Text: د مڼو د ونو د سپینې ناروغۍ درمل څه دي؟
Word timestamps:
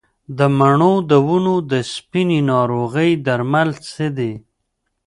د 0.37 0.39
مڼو 0.59 0.93
د 1.09 1.11
ونو 1.27 1.55
د 1.71 1.73
سپینې 1.93 2.39
ناروغۍ 2.51 3.11
درمل 3.25 3.69
څه 3.89 4.05
دي؟ 4.17 4.33